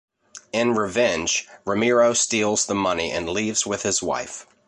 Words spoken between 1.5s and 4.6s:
Ramiro steals the money and leaves with his wife.